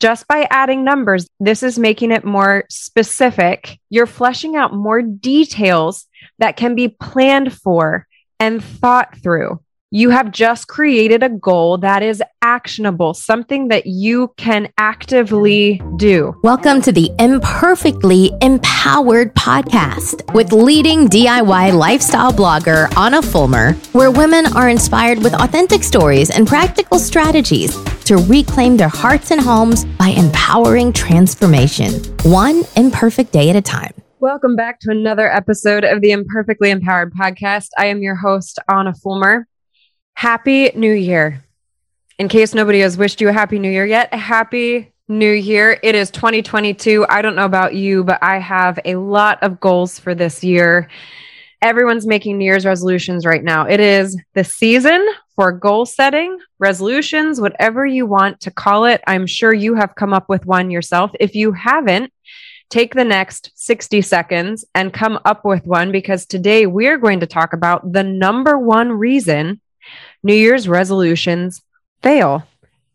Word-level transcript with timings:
just 0.00 0.26
by 0.26 0.48
adding 0.50 0.82
numbers, 0.82 1.28
this 1.38 1.62
is 1.62 1.78
making 1.78 2.10
it 2.10 2.24
more 2.24 2.64
specific. 2.68 3.78
You're 3.90 4.06
fleshing 4.06 4.56
out 4.56 4.74
more 4.74 5.02
details 5.02 6.06
that 6.38 6.56
can 6.56 6.74
be 6.74 6.88
planned 6.88 7.52
for 7.52 8.06
and 8.40 8.64
thought 8.64 9.16
through. 9.22 9.60
You 9.92 10.10
have 10.10 10.30
just 10.30 10.68
created 10.68 11.24
a 11.24 11.28
goal 11.28 11.78
that 11.78 12.00
is 12.00 12.22
actionable, 12.42 13.12
something 13.12 13.66
that 13.68 13.86
you 13.86 14.32
can 14.36 14.72
actively 14.78 15.82
do. 15.96 16.38
Welcome 16.44 16.80
to 16.82 16.92
the 16.92 17.10
Imperfectly 17.18 18.30
Empowered 18.40 19.34
podcast 19.34 20.32
with 20.32 20.52
leading 20.52 21.08
DIY 21.08 21.76
lifestyle 21.76 22.30
blogger 22.30 22.86
Ahna 22.90 23.20
Fulmer, 23.20 23.72
where 23.90 24.12
women 24.12 24.46
are 24.54 24.68
inspired 24.68 25.24
with 25.24 25.34
authentic 25.34 25.82
stories 25.82 26.30
and 26.30 26.46
practical 26.46 27.00
strategies 27.00 27.76
to 28.04 28.18
reclaim 28.18 28.76
their 28.76 28.86
hearts 28.86 29.32
and 29.32 29.40
homes 29.40 29.86
by 29.98 30.10
empowering 30.10 30.92
transformation, 30.92 31.94
one 32.22 32.62
imperfect 32.76 33.32
day 33.32 33.50
at 33.50 33.56
a 33.56 33.60
time. 33.60 33.92
Welcome 34.20 34.54
back 34.54 34.78
to 34.82 34.92
another 34.92 35.28
episode 35.28 35.82
of 35.82 36.00
the 36.00 36.12
Imperfectly 36.12 36.70
Empowered 36.70 37.12
podcast. 37.12 37.70
I 37.76 37.86
am 37.86 38.02
your 38.02 38.14
host, 38.14 38.60
Ahna 38.70 38.96
Fulmer. 38.96 39.48
Happy 40.20 40.70
New 40.74 40.92
Year. 40.92 41.42
In 42.18 42.28
case 42.28 42.52
nobody 42.52 42.80
has 42.80 42.98
wished 42.98 43.22
you 43.22 43.30
a 43.30 43.32
Happy 43.32 43.58
New 43.58 43.70
Year 43.70 43.86
yet, 43.86 44.12
Happy 44.12 44.92
New 45.08 45.32
Year. 45.32 45.80
It 45.82 45.94
is 45.94 46.10
2022. 46.10 47.06
I 47.08 47.22
don't 47.22 47.36
know 47.36 47.46
about 47.46 47.74
you, 47.74 48.04
but 48.04 48.22
I 48.22 48.36
have 48.36 48.78
a 48.84 48.96
lot 48.96 49.42
of 49.42 49.60
goals 49.60 49.98
for 49.98 50.14
this 50.14 50.44
year. 50.44 50.90
Everyone's 51.62 52.06
making 52.06 52.36
New 52.36 52.44
Year's 52.44 52.66
resolutions 52.66 53.24
right 53.24 53.42
now. 53.42 53.64
It 53.64 53.80
is 53.80 54.14
the 54.34 54.44
season 54.44 55.08
for 55.36 55.52
goal 55.52 55.86
setting, 55.86 56.38
resolutions, 56.58 57.40
whatever 57.40 57.86
you 57.86 58.04
want 58.04 58.40
to 58.40 58.50
call 58.50 58.84
it. 58.84 59.00
I'm 59.06 59.26
sure 59.26 59.54
you 59.54 59.74
have 59.76 59.94
come 59.94 60.12
up 60.12 60.28
with 60.28 60.44
one 60.44 60.70
yourself. 60.70 61.12
If 61.18 61.34
you 61.34 61.52
haven't, 61.52 62.12
take 62.68 62.92
the 62.92 63.06
next 63.06 63.52
60 63.54 64.02
seconds 64.02 64.66
and 64.74 64.92
come 64.92 65.18
up 65.24 65.46
with 65.46 65.64
one 65.64 65.90
because 65.90 66.26
today 66.26 66.66
we're 66.66 66.98
going 66.98 67.20
to 67.20 67.26
talk 67.26 67.54
about 67.54 67.90
the 67.90 68.02
number 68.02 68.58
one 68.58 68.92
reason 68.92 69.62
New 70.22 70.34
Year's 70.34 70.68
resolutions 70.68 71.62
fail. 72.02 72.46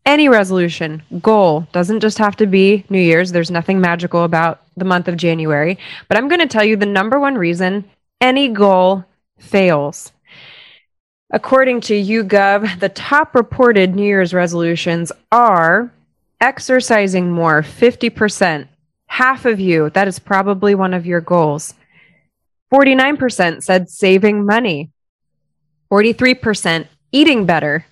Any 0.04 0.28
resolution, 0.28 1.02
goal 1.20 1.66
doesn't 1.72 2.00
just 2.00 2.18
have 2.18 2.36
to 2.36 2.46
be 2.46 2.84
New 2.88 3.00
Year's. 3.00 3.32
There's 3.32 3.50
nothing 3.50 3.80
magical 3.80 4.22
about 4.22 4.62
the 4.76 4.84
month 4.84 5.08
of 5.08 5.16
January. 5.16 5.78
But 6.08 6.16
I'm 6.16 6.28
going 6.28 6.40
to 6.40 6.46
tell 6.46 6.64
you 6.64 6.76
the 6.76 6.86
number 6.86 7.18
one 7.18 7.36
reason 7.36 7.84
any 8.20 8.48
goal 8.48 9.04
fails. 9.38 10.12
According 11.32 11.80
to 11.82 11.94
YouGov, 11.94 12.78
the 12.78 12.88
top 12.88 13.34
reported 13.34 13.94
New 13.94 14.04
Year's 14.04 14.32
resolutions 14.32 15.10
are 15.32 15.92
exercising 16.40 17.32
more, 17.32 17.62
50%. 17.62 18.68
Half 19.08 19.44
of 19.44 19.58
you, 19.58 19.90
that 19.90 20.06
is 20.06 20.18
probably 20.20 20.74
one 20.74 20.94
of 20.94 21.06
your 21.06 21.20
goals. 21.20 21.74
49% 22.72 23.62
said 23.62 23.88
saving 23.88 24.44
money. 24.44 24.90
43% 25.90 26.86
eating 27.16 27.46
better, 27.46 27.86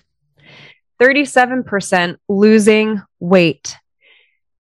37% 1.01 2.17
losing 2.29 3.01
weight. 3.19 3.75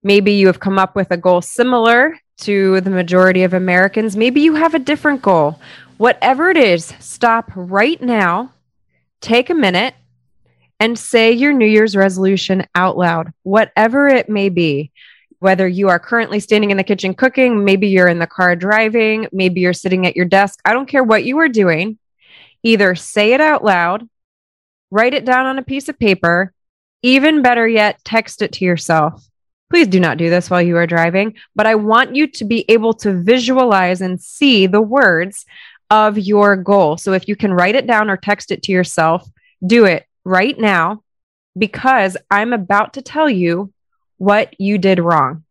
Maybe 0.02 0.32
you 0.32 0.48
have 0.48 0.60
come 0.60 0.78
up 0.78 0.94
with 0.94 1.10
a 1.10 1.16
goal 1.16 1.40
similar 1.40 2.18
to 2.42 2.82
the 2.82 2.90
majority 2.90 3.42
of 3.42 3.54
Americans. 3.54 4.18
Maybe 4.18 4.42
you 4.42 4.56
have 4.56 4.74
a 4.74 4.78
different 4.78 5.22
goal. 5.22 5.58
Whatever 5.96 6.50
it 6.50 6.58
is, 6.58 6.92
stop 6.98 7.50
right 7.54 8.00
now, 8.02 8.52
take 9.22 9.48
a 9.48 9.54
minute, 9.54 9.94
and 10.78 10.98
say 10.98 11.32
your 11.32 11.54
New 11.54 11.66
Year's 11.66 11.96
resolution 11.96 12.66
out 12.74 12.98
loud, 12.98 13.32
whatever 13.44 14.08
it 14.08 14.28
may 14.28 14.50
be. 14.50 14.92
Whether 15.38 15.66
you 15.66 15.88
are 15.88 15.98
currently 15.98 16.38
standing 16.38 16.70
in 16.70 16.76
the 16.76 16.84
kitchen 16.84 17.14
cooking, 17.14 17.64
maybe 17.64 17.88
you're 17.88 18.08
in 18.08 18.18
the 18.18 18.26
car 18.26 18.54
driving, 18.56 19.26
maybe 19.32 19.62
you're 19.62 19.72
sitting 19.72 20.06
at 20.06 20.16
your 20.16 20.26
desk. 20.26 20.60
I 20.66 20.74
don't 20.74 20.88
care 20.88 21.04
what 21.04 21.24
you 21.24 21.38
are 21.38 21.48
doing. 21.48 21.98
Either 22.62 22.94
say 22.94 23.32
it 23.32 23.40
out 23.40 23.64
loud 23.64 24.06
write 24.90 25.14
it 25.14 25.24
down 25.24 25.46
on 25.46 25.58
a 25.58 25.62
piece 25.62 25.88
of 25.88 25.98
paper. 25.98 26.52
Even 27.02 27.42
better 27.42 27.66
yet, 27.66 28.00
text 28.04 28.42
it 28.42 28.52
to 28.52 28.64
yourself. 28.64 29.24
Please 29.70 29.86
do 29.86 30.00
not 30.00 30.18
do 30.18 30.28
this 30.28 30.50
while 30.50 30.60
you 30.60 30.76
are 30.76 30.86
driving, 30.86 31.36
but 31.54 31.66
I 31.66 31.76
want 31.76 32.16
you 32.16 32.26
to 32.26 32.44
be 32.44 32.64
able 32.68 32.92
to 32.94 33.22
visualize 33.22 34.00
and 34.00 34.20
see 34.20 34.66
the 34.66 34.80
words 34.80 35.46
of 35.90 36.18
your 36.18 36.56
goal. 36.56 36.96
So 36.96 37.12
if 37.12 37.28
you 37.28 37.36
can 37.36 37.54
write 37.54 37.76
it 37.76 37.86
down 37.86 38.10
or 38.10 38.16
text 38.16 38.50
it 38.50 38.62
to 38.64 38.72
yourself, 38.72 39.28
do 39.64 39.84
it 39.84 40.06
right 40.24 40.58
now 40.58 41.02
because 41.56 42.16
I'm 42.30 42.52
about 42.52 42.94
to 42.94 43.02
tell 43.02 43.30
you 43.30 43.72
what 44.18 44.60
you 44.60 44.78
did 44.78 44.98
wrong. 44.98 45.44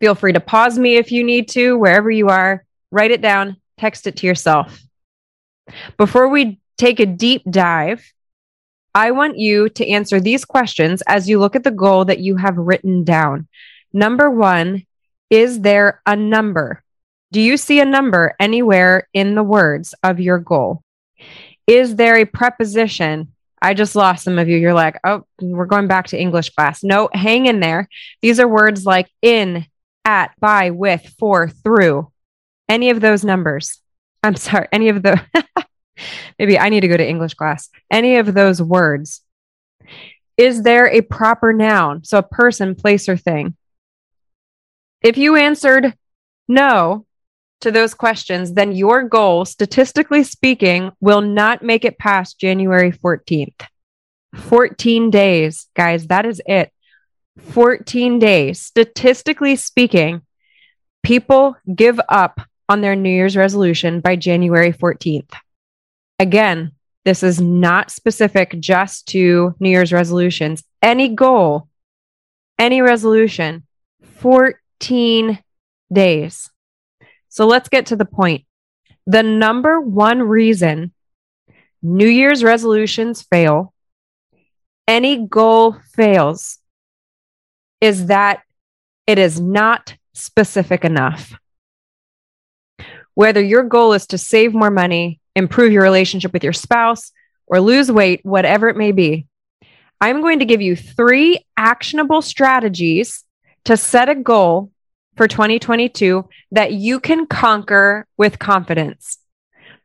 Feel 0.00 0.14
free 0.14 0.32
to 0.32 0.40
pause 0.40 0.78
me 0.78 0.96
if 0.96 1.12
you 1.12 1.24
need 1.24 1.48
to, 1.50 1.76
wherever 1.78 2.10
you 2.10 2.28
are, 2.28 2.64
write 2.90 3.10
it 3.10 3.22
down, 3.22 3.56
text 3.78 4.06
it 4.06 4.16
to 4.16 4.26
yourself. 4.26 4.80
Before 5.96 6.28
we 6.28 6.60
take 6.76 7.00
a 7.00 7.06
deep 7.06 7.42
dive 7.48 8.12
I 8.94 9.10
want 9.10 9.38
you 9.38 9.68
to 9.70 9.88
answer 9.88 10.20
these 10.20 10.44
questions 10.44 11.02
as 11.06 11.28
you 11.28 11.38
look 11.38 11.56
at 11.56 11.64
the 11.64 11.70
goal 11.70 12.04
that 12.04 12.18
you 12.20 12.36
have 12.36 12.56
written 12.56 13.04
down. 13.04 13.48
Number 13.92 14.30
one, 14.30 14.86
is 15.30 15.60
there 15.60 16.02
a 16.06 16.14
number? 16.14 16.82
Do 17.30 17.40
you 17.40 17.56
see 17.56 17.80
a 17.80 17.86
number 17.86 18.34
anywhere 18.38 19.08
in 19.14 19.34
the 19.34 19.42
words 19.42 19.94
of 20.02 20.20
your 20.20 20.38
goal? 20.38 20.82
Is 21.66 21.96
there 21.96 22.16
a 22.16 22.26
preposition? 22.26 23.32
I 23.62 23.72
just 23.72 23.96
lost 23.96 24.24
some 24.24 24.38
of 24.38 24.48
you. 24.48 24.58
You're 24.58 24.74
like, 24.74 24.98
oh, 25.04 25.24
we're 25.40 25.66
going 25.66 25.86
back 25.86 26.08
to 26.08 26.20
English 26.20 26.50
class. 26.50 26.84
No, 26.84 27.08
hang 27.14 27.46
in 27.46 27.60
there. 27.60 27.88
These 28.20 28.40
are 28.40 28.48
words 28.48 28.84
like 28.84 29.08
in, 29.22 29.66
at, 30.04 30.32
by, 30.40 30.70
with, 30.70 31.14
for, 31.18 31.48
through. 31.48 32.10
Any 32.68 32.90
of 32.90 33.00
those 33.00 33.24
numbers. 33.24 33.80
I'm 34.22 34.36
sorry, 34.36 34.68
any 34.72 34.88
of 34.88 35.02
the 35.02 35.20
Maybe 36.38 36.58
I 36.58 36.68
need 36.68 36.80
to 36.80 36.88
go 36.88 36.96
to 36.96 37.08
English 37.08 37.34
class. 37.34 37.68
Any 37.90 38.16
of 38.16 38.34
those 38.34 38.60
words. 38.60 39.22
Is 40.36 40.62
there 40.62 40.88
a 40.88 41.02
proper 41.02 41.52
noun? 41.52 42.04
So 42.04 42.18
a 42.18 42.22
person, 42.22 42.74
place, 42.74 43.08
or 43.08 43.16
thing. 43.16 43.56
If 45.02 45.16
you 45.18 45.36
answered 45.36 45.94
no 46.48 47.06
to 47.60 47.70
those 47.70 47.94
questions, 47.94 48.54
then 48.54 48.72
your 48.72 49.04
goal, 49.04 49.44
statistically 49.44 50.24
speaking, 50.24 50.92
will 51.00 51.20
not 51.20 51.62
make 51.62 51.84
it 51.84 51.98
past 51.98 52.38
January 52.38 52.92
14th. 52.92 53.66
14 54.34 55.10
days, 55.10 55.66
guys, 55.74 56.06
that 56.06 56.24
is 56.24 56.40
it. 56.46 56.72
14 57.38 58.18
days. 58.18 58.60
Statistically 58.60 59.56
speaking, 59.56 60.22
people 61.02 61.56
give 61.72 62.00
up 62.08 62.40
on 62.68 62.80
their 62.80 62.96
New 62.96 63.10
Year's 63.10 63.36
resolution 63.36 64.00
by 64.00 64.16
January 64.16 64.72
14th. 64.72 65.32
Again, 66.18 66.72
this 67.04 67.22
is 67.22 67.40
not 67.40 67.90
specific 67.90 68.58
just 68.60 69.08
to 69.08 69.54
New 69.58 69.70
Year's 69.70 69.92
resolutions. 69.92 70.62
Any 70.80 71.08
goal, 71.08 71.68
any 72.58 72.80
resolution, 72.80 73.66
14 74.18 75.38
days. 75.92 76.50
So 77.28 77.46
let's 77.46 77.68
get 77.68 77.86
to 77.86 77.96
the 77.96 78.04
point. 78.04 78.44
The 79.06 79.22
number 79.22 79.80
one 79.80 80.22
reason 80.22 80.92
New 81.82 82.06
Year's 82.06 82.44
resolutions 82.44 83.22
fail, 83.22 83.74
any 84.86 85.26
goal 85.26 85.76
fails, 85.94 86.58
is 87.80 88.06
that 88.06 88.42
it 89.08 89.18
is 89.18 89.40
not 89.40 89.96
specific 90.14 90.84
enough. 90.84 91.34
Whether 93.14 93.42
your 93.42 93.64
goal 93.64 93.94
is 93.94 94.06
to 94.08 94.18
save 94.18 94.54
more 94.54 94.70
money, 94.70 95.20
improve 95.34 95.72
your 95.72 95.82
relationship 95.82 96.32
with 96.32 96.44
your 96.44 96.52
spouse, 96.52 97.12
or 97.46 97.60
lose 97.60 97.90
weight, 97.90 98.20
whatever 98.24 98.68
it 98.68 98.76
may 98.76 98.92
be, 98.92 99.26
I'm 100.00 100.20
going 100.20 100.40
to 100.40 100.44
give 100.44 100.60
you 100.60 100.74
three 100.74 101.44
actionable 101.56 102.22
strategies 102.22 103.24
to 103.64 103.76
set 103.76 104.08
a 104.08 104.14
goal 104.14 104.72
for 105.16 105.28
2022 105.28 106.28
that 106.52 106.72
you 106.72 106.98
can 106.98 107.26
conquer 107.26 108.06
with 108.16 108.38
confidence. 108.38 109.18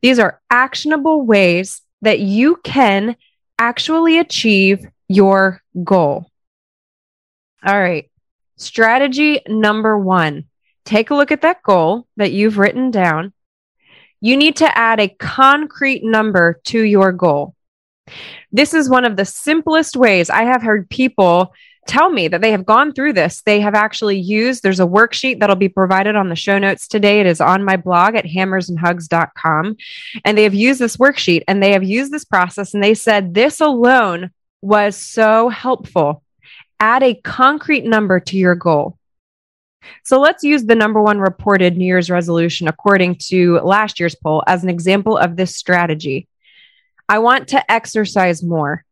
These 0.01 0.19
are 0.19 0.41
actionable 0.49 1.25
ways 1.25 1.81
that 2.01 2.19
you 2.19 2.57
can 2.63 3.15
actually 3.59 4.19
achieve 4.19 4.87
your 5.07 5.61
goal. 5.83 6.31
All 7.65 7.79
right. 7.79 8.09
Strategy 8.55 9.41
number 9.47 9.97
one 9.97 10.45
take 10.85 11.09
a 11.09 11.15
look 11.15 11.33
at 11.33 11.41
that 11.41 11.61
goal 11.63 12.07
that 12.15 12.31
you've 12.31 12.57
written 12.57 12.91
down 12.91 13.33
you 14.21 14.37
need 14.37 14.57
to 14.57 14.77
add 14.77 14.99
a 14.99 15.09
concrete 15.09 16.03
number 16.03 16.59
to 16.65 16.81
your 16.81 17.11
goal. 17.11 17.55
This 18.51 18.73
is 18.73 18.89
one 18.89 19.05
of 19.05 19.17
the 19.17 19.25
simplest 19.25 19.95
ways 19.95 20.29
I 20.29 20.43
have 20.43 20.61
heard 20.61 20.89
people 20.89 21.53
tell 21.87 22.09
me 22.09 22.27
that 22.27 22.41
they 22.41 22.51
have 22.51 22.65
gone 22.65 22.93
through 22.93 23.13
this. 23.13 23.41
They 23.41 23.61
have 23.61 23.73
actually 23.73 24.19
used, 24.19 24.61
there's 24.61 24.79
a 24.79 24.85
worksheet 24.85 25.39
that'll 25.39 25.55
be 25.55 25.69
provided 25.69 26.15
on 26.15 26.29
the 26.29 26.35
show 26.35 26.59
notes 26.59 26.87
today. 26.87 27.19
It 27.19 27.25
is 27.25 27.41
on 27.41 27.63
my 27.63 27.77
blog 27.77 28.15
at 28.15 28.25
hammersandhugs.com. 28.25 29.77
And 30.25 30.37
they 30.37 30.43
have 30.43 30.53
used 30.53 30.79
this 30.79 30.97
worksheet 30.97 31.43
and 31.47 31.63
they 31.63 31.71
have 31.71 31.83
used 31.83 32.11
this 32.11 32.25
process. 32.25 32.73
And 32.73 32.83
they 32.83 32.93
said 32.93 33.33
this 33.33 33.61
alone 33.61 34.31
was 34.61 34.95
so 34.95 35.49
helpful. 35.49 36.23
Add 36.79 37.03
a 37.03 37.15
concrete 37.15 37.85
number 37.85 38.19
to 38.19 38.37
your 38.37 38.55
goal. 38.55 38.96
So 40.03 40.19
let's 40.19 40.43
use 40.43 40.65
the 40.65 40.75
number 40.75 41.01
one 41.01 41.19
reported 41.19 41.77
New 41.77 41.85
Year's 41.85 42.09
resolution 42.09 42.67
according 42.67 43.17
to 43.27 43.59
last 43.59 43.99
year's 43.99 44.15
poll 44.15 44.43
as 44.47 44.63
an 44.63 44.69
example 44.69 45.17
of 45.17 45.35
this 45.35 45.55
strategy. 45.55 46.27
I 47.09 47.19
want 47.19 47.49
to 47.49 47.71
exercise 47.71 48.43
more. 48.43 48.83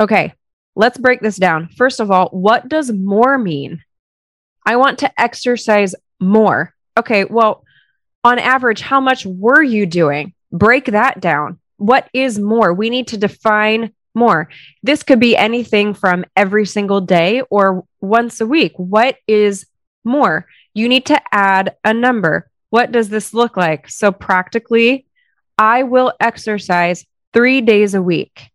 Okay, 0.00 0.32
let's 0.74 0.98
break 0.98 1.20
this 1.20 1.36
down. 1.36 1.68
First 1.76 2.00
of 2.00 2.10
all, 2.10 2.28
what 2.28 2.68
does 2.68 2.90
more 2.90 3.38
mean? 3.38 3.82
I 4.64 4.76
want 4.76 4.98
to 5.00 5.20
exercise 5.20 5.94
more. 6.18 6.74
Okay, 6.98 7.24
well, 7.24 7.64
on 8.24 8.38
average, 8.38 8.80
how 8.80 9.00
much 9.00 9.24
were 9.26 9.62
you 9.62 9.86
doing? 9.86 10.34
Break 10.50 10.86
that 10.86 11.20
down. 11.20 11.60
What 11.76 12.08
is 12.12 12.38
more? 12.38 12.72
We 12.72 12.90
need 12.90 13.08
to 13.08 13.18
define 13.18 13.92
more. 14.14 14.48
This 14.82 15.02
could 15.02 15.20
be 15.20 15.36
anything 15.36 15.94
from 15.94 16.24
every 16.34 16.66
single 16.66 17.00
day 17.00 17.42
or 17.50 17.84
once 18.00 18.40
a 18.40 18.46
week. 18.46 18.72
What 18.76 19.16
is 19.28 19.66
more? 20.06 20.46
You 20.72 20.88
need 20.88 21.06
to 21.06 21.20
add 21.32 21.76
a 21.84 21.92
number. 21.92 22.50
What 22.70 22.92
does 22.92 23.08
this 23.08 23.34
look 23.34 23.56
like? 23.56 23.88
So, 23.88 24.12
practically, 24.12 25.06
I 25.58 25.82
will 25.82 26.12
exercise 26.20 27.04
three 27.32 27.60
days 27.60 27.94
a 27.94 28.02
week. 28.02 28.50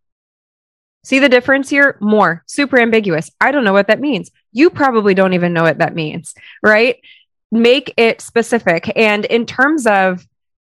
See 1.04 1.20
the 1.20 1.30
difference 1.30 1.70
here? 1.70 1.98
More, 2.00 2.44
super 2.46 2.80
ambiguous. 2.80 3.30
I 3.40 3.52
don't 3.52 3.64
know 3.64 3.74
what 3.74 3.88
that 3.88 4.00
means. 4.00 4.30
You 4.52 4.70
probably 4.70 5.14
don't 5.14 5.34
even 5.34 5.54
know 5.54 5.64
what 5.64 5.80
that 5.80 5.96
means, 5.96 6.34
right? 6.62 6.98
Make 7.52 7.94
it 7.98 8.22
specific. 8.22 8.92
And 8.96 9.26
in 9.26 9.46
terms 9.46 9.88
of 9.88 10.26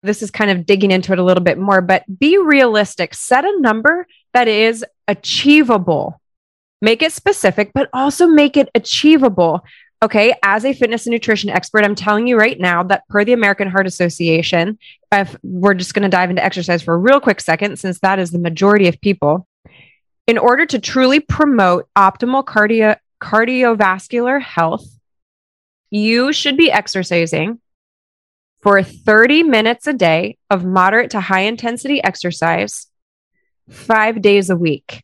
this 0.02 0.22
is 0.22 0.30
kind 0.30 0.50
of 0.50 0.66
digging 0.66 0.90
into 0.90 1.12
it 1.12 1.18
a 1.18 1.22
little 1.22 1.42
bit 1.42 1.58
more, 1.58 1.80
but 1.80 2.04
be 2.18 2.38
realistic. 2.38 3.14
Set 3.14 3.44
a 3.44 3.60
number 3.60 4.06
that 4.32 4.48
is 4.48 4.84
achievable. 5.08 6.20
Make 6.82 7.02
it 7.02 7.12
specific, 7.12 7.72
but 7.72 7.88
also 7.92 8.26
make 8.26 8.56
it 8.56 8.68
achievable. 8.74 9.64
Okay. 10.04 10.34
As 10.42 10.66
a 10.66 10.74
fitness 10.74 11.06
and 11.06 11.12
nutrition 11.12 11.48
expert, 11.48 11.82
I'm 11.82 11.94
telling 11.94 12.26
you 12.26 12.36
right 12.36 12.60
now 12.60 12.82
that 12.82 13.08
per 13.08 13.24
the 13.24 13.32
American 13.32 13.70
Heart 13.70 13.86
Association, 13.86 14.78
if 15.10 15.34
we're 15.42 15.72
just 15.72 15.94
going 15.94 16.02
to 16.02 16.10
dive 16.10 16.28
into 16.28 16.44
exercise 16.44 16.82
for 16.82 16.92
a 16.92 16.98
real 16.98 17.20
quick 17.20 17.40
second, 17.40 17.78
since 17.78 18.00
that 18.00 18.18
is 18.18 18.30
the 18.30 18.38
majority 18.38 18.86
of 18.86 19.00
people, 19.00 19.48
in 20.26 20.36
order 20.36 20.66
to 20.66 20.78
truly 20.78 21.20
promote 21.20 21.88
optimal 21.96 22.44
cardio, 22.44 22.96
cardiovascular 23.18 24.42
health, 24.42 24.84
you 25.88 26.34
should 26.34 26.58
be 26.58 26.70
exercising 26.70 27.58
for 28.60 28.82
30 28.82 29.42
minutes 29.44 29.86
a 29.86 29.94
day 29.94 30.36
of 30.50 30.66
moderate 30.66 31.12
to 31.12 31.20
high 31.20 31.44
intensity 31.44 32.04
exercise, 32.04 32.88
five 33.70 34.20
days 34.20 34.50
a 34.50 34.56
week. 34.56 35.02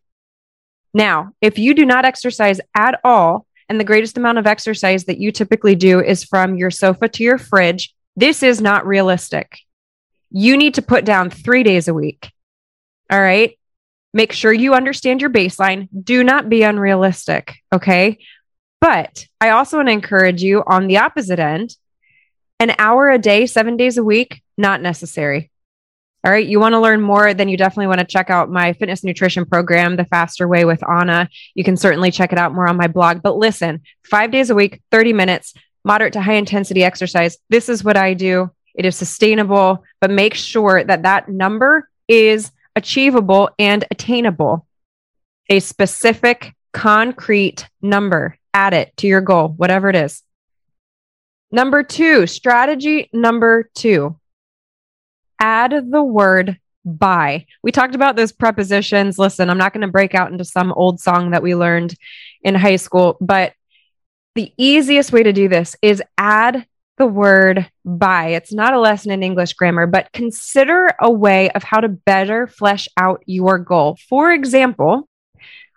Now, 0.93 1.33
if 1.41 1.59
you 1.59 1.73
do 1.73 1.87
not 1.87 2.05
exercise 2.05 2.61
at 2.77 3.01
all, 3.03 3.47
and 3.71 3.79
the 3.79 3.85
greatest 3.85 4.19
amount 4.19 4.37
of 4.37 4.49
exercise 4.49 5.05
that 5.05 5.19
you 5.19 5.31
typically 5.31 5.77
do 5.77 6.01
is 6.01 6.25
from 6.25 6.57
your 6.57 6.73
sofa 6.73 7.09
to 7.09 7.23
your 7.23 7.39
fridge, 7.39 7.95
this 8.17 8.43
is 8.43 8.61
not 8.61 8.85
realistic. 8.85 9.61
You 10.31 10.57
need 10.57 10.75
to 10.75 10.83
put 10.83 11.05
down 11.05 11.31
three 11.31 11.63
days 11.63 11.87
a 11.87 11.95
week. 11.95 12.33
All 13.11 13.21
right. 13.21 13.57
Make 14.13 14.33
sure 14.33 14.53
you 14.53 14.75
understand 14.75 15.21
your 15.21 15.31
baseline. 15.31 15.89
Do 16.03 16.25
not 16.25 16.49
be 16.49 16.65
unrealistic. 16.65 17.59
Okay. 17.73 18.19
But 18.81 19.27
I 19.41 19.51
also 19.51 19.77
want 19.77 19.89
to 19.89 19.93
encourage 19.93 20.43
you 20.43 20.65
on 20.67 20.89
the 20.89 20.99
opposite 20.99 21.39
end 21.39 21.77
an 22.59 22.75
hour 22.77 23.09
a 23.09 23.19
day, 23.19 23.47
seven 23.47 23.77
days 23.77 23.97
a 23.97 24.05
week, 24.05 24.43
not 24.59 24.83
necessary. 24.83 25.51
All 26.23 26.31
right. 26.31 26.47
You 26.47 26.61
want 26.61 26.75
to 26.75 26.81
learn 26.81 27.01
more, 27.01 27.33
then 27.33 27.49
you 27.49 27.57
definitely 27.57 27.87
want 27.87 28.01
to 28.01 28.07
check 28.07 28.29
out 28.29 28.51
my 28.51 28.75
fitness 28.75 29.03
nutrition 29.03 29.47
program, 29.47 29.97
The 29.97 30.05
Faster 30.05 30.47
Way 30.47 30.67
with 30.67 30.81
Ahna. 30.81 31.29
You 31.55 31.65
can 31.65 31.79
certainly 31.79 32.11
check 32.11 32.33
it 32.33 32.39
out 32.39 32.55
more 32.55 32.69
on 32.69 32.77
my 32.77 32.89
blog. 32.89 33.23
But 33.23 33.39
listen, 33.39 33.81
five 34.05 34.31
days 34.31 34.51
a 34.51 34.55
week, 34.55 34.83
30 34.91 35.15
minutes, 35.15 35.55
moderate 35.83 36.13
to 36.13 36.21
high 36.21 36.35
intensity 36.35 36.85
exercise. 36.85 37.39
This 37.49 37.71
is 37.71 37.83
what 37.83 37.97
I 37.97 38.13
do. 38.13 38.51
It 38.75 38.85
is 38.85 38.97
sustainable, 38.97 39.83
but 40.01 40.11
make 40.11 40.35
sure 40.35 40.85
that 40.85 41.05
that 41.05 41.31
number 41.31 41.89
is 42.07 42.53
achievable 42.77 43.51
and 43.59 43.85
attainable. 43.91 44.67
A 45.49 45.61
specific, 45.61 46.55
concrete 46.73 47.67
number. 47.81 48.37
Add 48.53 48.75
it 48.75 48.95
to 48.99 49.07
your 49.07 49.23
goal, 49.23 49.49
whatever 49.49 49.89
it 49.89 49.97
is. 49.97 50.23
Number 51.51 51.83
two, 51.83 52.27
strategy 52.27 53.09
number 53.13 53.71
two 53.75 54.20
add 55.41 55.91
the 55.91 56.03
word 56.03 56.59
by. 56.85 57.47
We 57.63 57.73
talked 57.73 57.95
about 57.95 58.17
those 58.17 58.33
prepositions. 58.33 59.19
Listen, 59.19 59.51
I'm 59.51 59.59
not 59.59 59.73
going 59.73 59.83
to 59.83 59.89
break 59.89 60.15
out 60.15 60.31
into 60.31 60.45
some 60.45 60.73
old 60.73 61.01
song 61.01 61.31
that 61.31 61.43
we 61.43 61.55
learned 61.55 61.95
in 62.43 62.55
high 62.55 62.77
school, 62.77 63.17
but 63.21 63.53
the 64.35 64.53
easiest 64.57 65.13
way 65.13 65.23
to 65.23 65.33
do 65.33 65.49
this 65.49 65.77
is 65.83 66.03
add 66.17 66.67
the 66.99 67.07
word 67.07 67.69
by. 67.85 68.29
It's 68.29 68.53
not 68.53 68.75
a 68.75 68.81
lesson 68.81 69.11
in 69.11 69.23
English 69.23 69.55
grammar, 69.55 69.87
but 69.87 70.13
consider 70.13 70.91
a 71.01 71.11
way 71.11 71.51
of 71.51 71.63
how 71.63 71.81
to 71.81 71.89
better 71.89 72.47
flesh 72.47 72.89
out 72.97 73.23
your 73.27 73.59
goal. 73.59 73.99
For 74.09 74.31
example, 74.33 75.09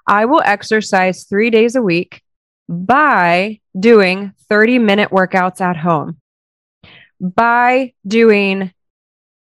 I 0.06 0.26
will 0.26 0.42
exercise 0.42 1.24
three 1.24 1.50
days 1.50 1.76
a 1.76 1.82
week 1.82 2.22
by 2.68 3.62
doing 3.78 4.34
30 4.50 4.80
minute 4.80 5.12
workouts 5.12 5.62
at 5.62 5.78
home, 5.78 6.18
by 7.22 7.94
doing 8.06 8.74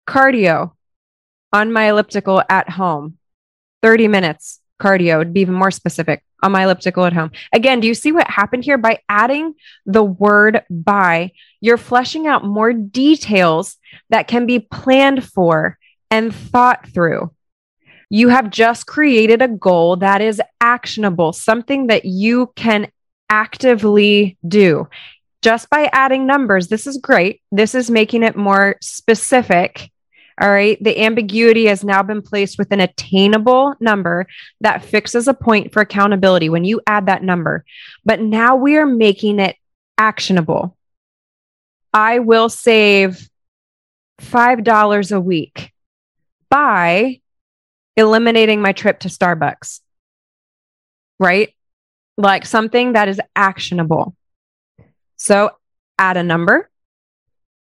cardio 0.08 0.72
on 1.54 1.72
my 1.72 1.90
elliptical 1.90 2.44
at 2.50 2.70
home, 2.70 3.18
30 3.82 4.08
minutes 4.08 4.60
cardio 4.82 5.18
would 5.18 5.34
be 5.34 5.42
even 5.42 5.54
more 5.54 5.72
specific 5.72 6.24
on 6.44 6.52
my 6.52 6.64
elliptical 6.64 7.06
at 7.06 7.14
home. 7.14 7.32
Again, 7.54 7.80
do 7.80 7.88
you 7.88 7.94
see 7.94 8.12
what 8.12 8.30
happened 8.30 8.64
here? 8.64 8.78
By 8.78 9.00
adding 9.10 9.56
the 9.86 10.04
word 10.04 10.64
by, 10.70 11.32
you're 11.62 11.78
fleshing 11.78 12.28
out 12.28 12.44
more 12.44 12.74
details 12.74 13.78
that 14.10 14.28
can 14.28 14.46
be 14.46 14.60
planned 14.60 15.24
for 15.24 15.78
and 16.12 16.34
thought 16.34 16.88
through. 16.88 17.32
You 18.10 18.30
have 18.30 18.52
just 18.52 18.86
created 18.86 19.42
a 19.42 19.48
goal 19.48 19.98
that 19.98 20.22
is 20.22 20.42
actionable, 20.62 21.34
something 21.34 21.88
that 21.88 22.06
you 22.06 22.52
can 22.56 22.92
actively 23.30 24.38
do. 24.48 24.88
Just 25.42 25.70
by 25.70 25.90
adding 25.92 26.26
numbers, 26.26 26.68
this 26.68 26.86
is 26.88 26.98
great. 26.98 27.42
This 27.52 27.76
is 27.76 27.90
making 27.90 28.24
it 28.24 28.36
more 28.36 28.76
specific. 28.82 29.92
All 30.40 30.50
right. 30.50 30.82
The 30.84 31.02
ambiguity 31.02 31.66
has 31.66 31.84
now 31.84 32.04
been 32.04 32.22
placed 32.22 32.58
with 32.58 32.72
an 32.72 32.82
attainable 32.82 33.74
number 33.80 34.28
that 34.62 34.84
fixes 34.84 35.28
a 35.28 35.34
point 35.34 35.72
for 35.72 35.82
accountability 35.82 36.50
when 36.50 36.66
you 36.66 36.82
add 36.86 37.06
that 37.06 37.24
number. 37.24 37.64
But 38.04 38.20
now 38.20 38.56
we 38.56 38.76
are 38.78 38.86
making 38.86 39.40
it 39.40 39.56
actionable. 39.98 40.76
I 41.94 42.20
will 42.20 42.50
save 42.50 43.30
$5 44.22 45.16
a 45.16 45.20
week 45.22 45.72
by 46.50 47.22
eliminating 47.96 48.62
my 48.62 48.74
trip 48.74 49.00
to 49.02 49.08
Starbucks. 49.08 49.80
Right? 51.18 51.56
like 52.18 52.46
something 52.46 52.94
that 52.94 53.08
is 53.08 53.20
actionable. 53.36 54.16
So 55.18 55.52
add 55.98 56.18
a 56.18 56.24
number. 56.24 56.70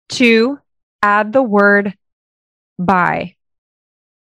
Two, 0.08 0.58
add 1.02 1.32
the 1.32 1.42
word 1.42 1.94
by. 2.86 3.34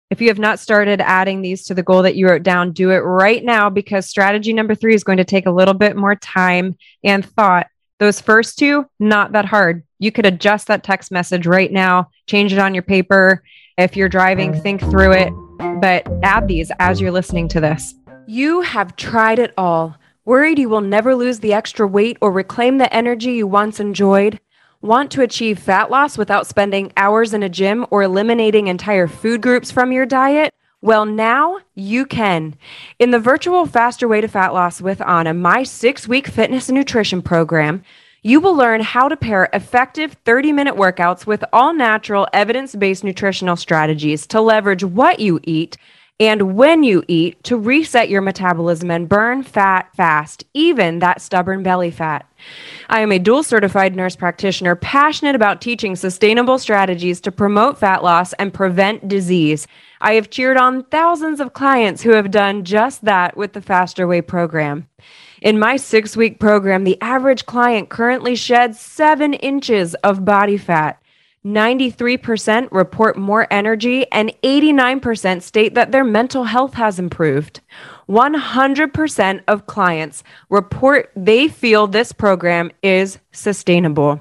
If 0.09 0.21
you 0.21 0.29
have 0.29 0.39
not 0.39 0.59
started 0.59 1.01
adding 1.01 1.41
these 1.41 1.65
to 1.65 1.75
the 1.75 1.83
goal 1.83 2.03
that 2.03 2.15
you 2.15 2.27
wrote 2.27 2.43
down, 2.43 2.71
do 2.71 2.89
it 2.91 2.99
right 2.99 3.43
now 3.43 3.69
because 3.69 4.07
strategy 4.07 4.53
number 4.53 4.73
three 4.73 4.95
is 4.95 5.03
going 5.03 5.19
to 5.19 5.23
take 5.23 5.45
a 5.45 5.51
little 5.51 5.73
bit 5.73 5.95
more 5.95 6.15
time 6.15 6.75
and 7.03 7.23
thought. 7.23 7.67
Those 7.99 8.21
first 8.21 8.57
two, 8.57 8.85
not 8.99 9.33
that 9.33 9.45
hard. 9.45 9.83
You 9.99 10.11
could 10.11 10.25
adjust 10.25 10.67
that 10.67 10.83
text 10.83 11.11
message 11.11 11.45
right 11.45 11.71
now, 11.71 12.09
change 12.27 12.53
it 12.53 12.59
on 12.59 12.73
your 12.73 12.83
paper. 12.83 13.43
If 13.77 13.95
you're 13.95 14.09
driving, 14.09 14.59
think 14.61 14.81
through 14.81 15.11
it, 15.11 15.33
but 15.79 16.07
add 16.23 16.47
these 16.47 16.71
as 16.79 16.99
you're 16.99 17.11
listening 17.11 17.47
to 17.49 17.61
this. 17.61 17.93
You 18.25 18.61
have 18.61 18.95
tried 18.95 19.39
it 19.39 19.53
all 19.57 19.97
Worried 20.29 20.59
you 20.59 20.69
will 20.69 20.81
never 20.81 21.15
lose 21.15 21.39
the 21.39 21.53
extra 21.53 21.87
weight 21.87 22.15
or 22.21 22.31
reclaim 22.31 22.77
the 22.77 22.93
energy 22.93 23.31
you 23.31 23.47
once 23.47 23.79
enjoyed? 23.79 24.39
Want 24.81 25.11
to 25.11 25.21
achieve 25.21 25.59
fat 25.59 25.91
loss 25.91 26.17
without 26.17 26.47
spending 26.47 26.93
hours 26.95 27.33
in 27.33 27.43
a 27.43 27.49
gym 27.49 27.85
or 27.91 28.01
eliminating 28.01 28.67
entire 28.67 29.07
food 29.07 29.41
groups 29.41 29.71
from 29.71 29.91
your 29.91 30.05
diet? 30.05 30.53
Well, 30.81 31.05
now 31.05 31.59
you 31.75 32.05
can. 32.05 32.55
In 32.97 33.11
the 33.11 33.19
virtual 33.19 33.65
Faster 33.65 34.07
Way 34.07 34.21
to 34.21 34.29
Fat 34.29 34.53
Loss 34.53 34.79
with 34.79 34.99
Ahna, 34.99 35.37
my 35.37 35.63
six 35.63 36.07
week 36.07 36.27
fitness 36.29 36.69
and 36.69 36.77
nutrition 36.77 37.21
program, 37.21 37.83
you 38.23 38.39
will 38.39 38.55
learn 38.55 38.79
how 38.79 39.09
to 39.09 39.17
pair 39.17 39.49
effective 39.51 40.15
30 40.23 40.53
minute 40.53 40.75
workouts 40.75 41.25
with 41.25 41.43
all 41.51 41.73
natural, 41.73 42.25
evidence 42.31 42.73
based 42.73 43.03
nutritional 43.03 43.57
strategies 43.57 44.25
to 44.27 44.39
leverage 44.39 44.85
what 44.85 45.19
you 45.19 45.41
eat 45.43 45.75
and 46.19 46.57
when 46.57 46.83
you 46.83 47.03
eat 47.07 47.41
to 47.45 47.55
reset 47.55 48.09
your 48.09 48.21
metabolism 48.21 48.91
and 48.91 49.07
burn 49.07 49.41
fat 49.41 49.89
fast, 49.95 50.43
even 50.53 50.99
that 50.99 51.21
stubborn 51.21 51.63
belly 51.63 51.91
fat. 51.91 52.29
I 52.89 52.99
am 52.99 53.11
a 53.11 53.19
dual 53.19 53.41
certified 53.41 53.95
nurse 53.95 54.17
practitioner 54.17 54.75
passionate 54.75 55.35
about 55.35 55.61
teaching 55.61 55.95
sustainable 55.95 56.59
strategies 56.59 57.21
to 57.21 57.31
promote 57.31 57.77
fat 57.77 58.03
loss 58.03 58.33
and 58.33 58.53
prevent 58.53 59.07
disease. 59.07 59.65
I 60.01 60.13
have 60.13 60.29
cheered 60.29 60.57
on 60.57 60.83
thousands 60.85 61.39
of 61.39 61.53
clients 61.53 62.01
who 62.01 62.11
have 62.11 62.31
done 62.31 62.65
just 62.65 63.05
that 63.05 63.37
with 63.37 63.53
the 63.53 63.61
Faster 63.61 64.05
Way 64.05 64.21
program. 64.21 64.87
In 65.41 65.57
my 65.57 65.77
six 65.77 66.17
week 66.17 66.39
program, 66.39 66.83
the 66.83 67.01
average 67.01 67.45
client 67.45 67.87
currently 67.87 68.35
sheds 68.35 68.77
seven 68.79 69.33
inches 69.35 69.93
of 69.95 70.25
body 70.25 70.57
fat. 70.57 71.01
93% 71.53 72.69
report 72.71 73.17
more 73.17 73.47
energy, 73.51 74.09
and 74.11 74.33
89% 74.43 75.41
state 75.41 75.73
that 75.75 75.91
their 75.91 76.03
mental 76.03 76.45
health 76.45 76.73
has 76.75 76.99
improved. 76.99 77.61
100% 78.07 79.41
of 79.47 79.67
clients 79.67 80.23
report 80.49 81.11
they 81.15 81.47
feel 81.47 81.87
this 81.87 82.11
program 82.11 82.71
is 82.81 83.19
sustainable. 83.31 84.19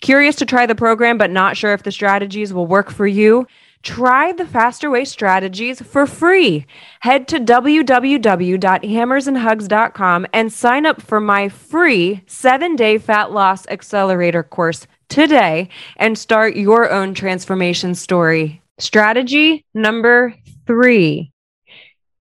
Curious 0.00 0.36
to 0.36 0.44
try 0.44 0.66
the 0.66 0.74
program, 0.74 1.16
but 1.18 1.30
not 1.30 1.56
sure 1.56 1.72
if 1.72 1.82
the 1.82 1.92
strategies 1.92 2.52
will 2.52 2.66
work 2.66 2.90
for 2.90 3.06
you? 3.06 3.46
Try 3.82 4.32
the 4.32 4.44
Faster 4.44 4.90
Way 4.90 5.06
strategies 5.06 5.80
for 5.80 6.06
free. 6.06 6.66
Head 7.00 7.26
to 7.28 7.40
www.hammersandhugs.com 7.40 10.26
and 10.34 10.52
sign 10.52 10.84
up 10.84 11.00
for 11.00 11.18
my 11.18 11.48
free 11.48 12.20
seven 12.26 12.76
day 12.76 12.98
fat 12.98 13.32
loss 13.32 13.66
accelerator 13.68 14.42
course 14.42 14.86
today 15.10 15.68
and 15.96 16.16
start 16.16 16.56
your 16.56 16.90
own 16.90 17.12
transformation 17.12 17.94
story. 17.94 18.62
Strategy 18.78 19.66
number 19.74 20.34
three 20.66 21.32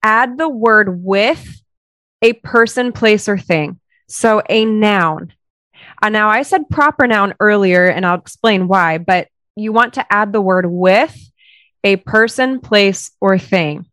add 0.02 0.36
the 0.36 0.48
word 0.48 1.02
with 1.02 1.62
a 2.22 2.32
person, 2.34 2.92
place, 2.92 3.28
or 3.28 3.38
thing. 3.38 3.78
So 4.08 4.42
a 4.48 4.64
noun. 4.64 5.32
Uh, 6.02 6.08
now, 6.08 6.28
I 6.28 6.42
said 6.42 6.68
proper 6.68 7.06
noun 7.06 7.34
earlier, 7.40 7.86
and 7.86 8.04
I'll 8.04 8.18
explain 8.18 8.68
why, 8.68 8.98
but 8.98 9.28
you 9.56 9.72
want 9.72 9.94
to 9.94 10.12
add 10.12 10.32
the 10.32 10.40
word 10.40 10.66
with 10.66 11.16
a 11.84 11.96
person, 11.96 12.60
place, 12.60 13.10
or 13.20 13.38
thing. 13.38 13.86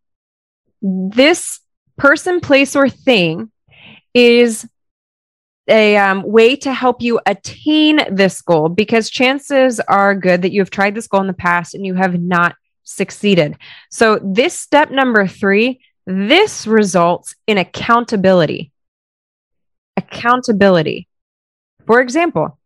This 0.82 1.60
person, 1.98 2.40
place, 2.40 2.76
or 2.76 2.90
thing 2.90 3.52
is 4.14 4.68
a 5.70 5.98
um, 5.98 6.24
way 6.24 6.56
to 6.58 6.74
help 6.74 7.02
you 7.02 7.20
attain 7.26 8.00
this 8.12 8.42
goal 8.42 8.70
because 8.70 9.10
chances 9.10 9.80
are 9.82 10.16
good 10.16 10.42
that 10.42 10.52
you 10.52 10.62
have 10.62 10.70
tried 10.70 10.96
this 10.96 11.08
goal 11.08 11.22
in 11.22 11.28
the 11.28 11.34
past 11.34 11.74
and 11.74 11.86
you 11.86 11.96
have 11.96 12.20
not 12.20 12.56
succeeded. 12.84 13.58
So, 13.90 14.20
this 14.24 14.58
step 14.58 14.92
number 14.92 15.28
three, 15.28 15.82
this 16.06 16.66
results 16.66 17.36
in 17.48 17.58
accountability. 17.58 18.72
Accountability. 19.96 21.08
For 21.86 22.02
example, 22.02 22.58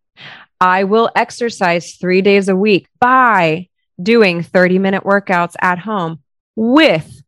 I 0.61 0.85
will 0.85 1.09
exercise 1.15 1.95
three 1.95 2.21
days 2.21 2.47
a 2.47 2.55
week 2.55 2.87
by 2.99 3.67
doing 4.01 4.43
30 4.43 4.79
minute 4.79 5.03
workouts 5.03 5.55
at 5.61 5.79
home 5.79 6.21
with 6.55 7.21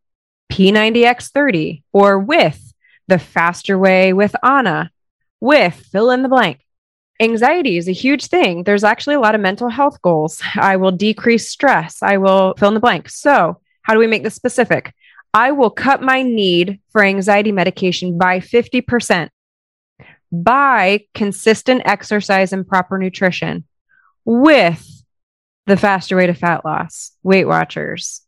P90X30 0.52 1.84
or 1.92 2.20
with 2.20 2.74
the 3.08 3.20
faster 3.20 3.78
way 3.78 4.14
with 4.14 4.36
Ahna, 4.44 4.90
with 5.40 5.74
fill 5.74 6.12
in 6.12 6.22
the 6.22 6.30
blank. 6.30 6.62
Anxiety 7.20 7.78
is 7.78 7.88
a 7.88 7.94
huge 7.94 8.28
thing. 8.28 8.64
There's 8.64 8.84
actually 8.84 9.16
a 9.16 9.20
lot 9.20 9.36
of 9.36 9.42
mental 9.42 9.70
health 9.70 10.02
goals. 10.02 10.42
I 10.56 10.76
will 10.76 10.92
decrease 10.92 11.50
stress. 11.50 12.04
I 12.04 12.18
will 12.18 12.54
fill 12.58 12.70
in 12.70 12.74
the 12.74 12.80
blank. 12.80 13.10
So, 13.10 13.62
how 13.84 13.94
do 13.94 14.00
we 14.00 14.08
make 14.08 14.24
this 14.24 14.36
specific? 14.36 14.94
I 15.34 15.52
will 15.52 15.70
cut 15.70 16.02
my 16.02 16.24
need 16.24 16.80
for 16.92 17.04
anxiety 17.04 17.52
medication 17.52 18.18
by 18.18 18.40
50% 18.40 19.30
by 20.32 21.06
consistent 21.14 21.82
exercise 21.86 22.52
and 22.52 22.68
proper 22.68 22.98
nutrition 22.98 23.66
with 24.26 25.04
the 25.66 25.78
faster 25.78 26.16
way 26.16 26.28
to 26.28 26.34
fat 26.34 26.66
loss, 26.66 27.12
Weight 27.24 27.46
Watchers. 27.46 28.22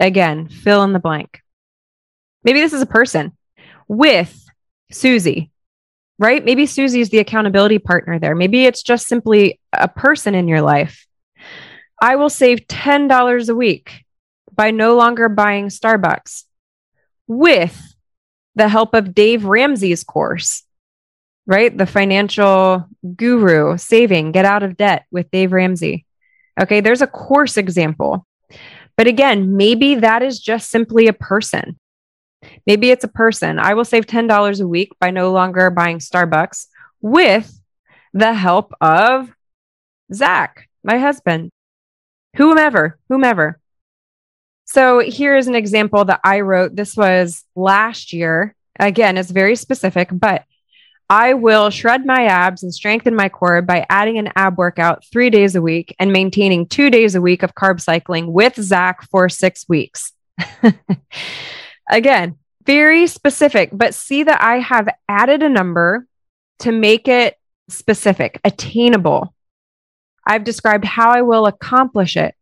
Again, 0.00 0.48
fill 0.48 0.82
in 0.82 0.92
the 0.92 0.98
blank. 0.98 1.40
Maybe 2.44 2.60
this 2.60 2.72
is 2.72 2.82
a 2.82 2.86
person 2.86 3.36
with 3.88 4.44
Susie, 4.90 5.51
right? 6.22 6.44
Maybe 6.44 6.66
Susie 6.66 7.00
is 7.00 7.10
the 7.10 7.18
accountability 7.18 7.80
partner 7.80 8.20
there. 8.20 8.36
Maybe 8.36 8.64
it's 8.64 8.84
just 8.84 9.08
simply 9.08 9.60
a 9.72 9.88
person 9.88 10.36
in 10.36 10.46
your 10.46 10.62
life. 10.62 11.04
I 12.00 12.14
will 12.14 12.30
save 12.30 12.68
$10 12.68 13.48
a 13.48 13.54
week 13.54 14.04
by 14.52 14.70
no 14.70 14.94
longer 14.94 15.28
buying 15.28 15.66
Starbucks 15.66 16.44
with 17.26 17.96
the 18.54 18.68
help 18.68 18.94
of 18.94 19.14
Dave 19.14 19.44
Ramsey's 19.44 20.04
course, 20.04 20.62
right? 21.44 21.76
The 21.76 21.86
financial 21.86 22.86
guru, 23.16 23.76
saving, 23.76 24.30
get 24.30 24.44
out 24.44 24.62
of 24.62 24.76
debt 24.76 25.06
with 25.10 25.30
Dave 25.32 25.52
Ramsey. 25.52 26.06
Okay, 26.60 26.80
there's 26.80 27.02
a 27.02 27.06
course 27.08 27.56
example. 27.56 28.26
But 28.96 29.08
again, 29.08 29.56
maybe 29.56 29.96
that 29.96 30.22
is 30.22 30.38
just 30.38 30.70
simply 30.70 31.08
a 31.08 31.12
person. 31.12 31.80
Maybe 32.66 32.90
it's 32.90 33.04
a 33.04 33.08
person. 33.08 33.58
I 33.58 33.74
will 33.74 33.84
save 33.84 34.06
$10 34.06 34.60
a 34.60 34.66
week 34.66 34.92
by 35.00 35.10
no 35.10 35.32
longer 35.32 35.70
buying 35.70 35.98
Starbucks 35.98 36.66
with 37.00 37.60
the 38.12 38.34
help 38.34 38.72
of 38.80 39.30
Zach, 40.12 40.68
my 40.84 40.98
husband, 40.98 41.50
whomever, 42.36 42.98
whomever. 43.08 43.58
So 44.64 45.00
here 45.00 45.36
is 45.36 45.48
an 45.48 45.54
example 45.54 46.04
that 46.06 46.20
I 46.24 46.40
wrote. 46.40 46.74
This 46.74 46.96
was 46.96 47.44
last 47.54 48.12
year. 48.12 48.54
Again, 48.78 49.18
it's 49.18 49.30
very 49.30 49.56
specific, 49.56 50.08
but 50.10 50.44
I 51.10 51.34
will 51.34 51.68
shred 51.68 52.06
my 52.06 52.24
abs 52.24 52.62
and 52.62 52.72
strengthen 52.72 53.14
my 53.14 53.28
core 53.28 53.60
by 53.60 53.84
adding 53.90 54.16
an 54.16 54.32
ab 54.34 54.56
workout 54.56 55.04
three 55.12 55.28
days 55.28 55.54
a 55.54 55.60
week 55.60 55.94
and 55.98 56.10
maintaining 56.10 56.66
two 56.66 56.88
days 56.88 57.14
a 57.14 57.20
week 57.20 57.42
of 57.42 57.54
carb 57.54 57.82
cycling 57.82 58.32
with 58.32 58.54
Zach 58.56 59.02
for 59.10 59.28
six 59.28 59.68
weeks. 59.68 60.12
Again, 61.92 62.38
very 62.64 63.06
specific, 63.06 63.68
but 63.70 63.94
see 63.94 64.22
that 64.22 64.42
I 64.42 64.60
have 64.60 64.88
added 65.10 65.42
a 65.42 65.48
number 65.50 66.06
to 66.60 66.72
make 66.72 67.06
it 67.06 67.36
specific, 67.68 68.40
attainable. 68.44 69.34
I've 70.26 70.42
described 70.42 70.86
how 70.86 71.10
I 71.10 71.20
will 71.20 71.44
accomplish 71.44 72.16
it, 72.16 72.34